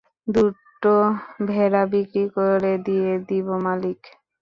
[0.27, 0.93] দুটো
[1.47, 3.99] ভেড়া বিক্রি করে দিয়ে দিব মালিক।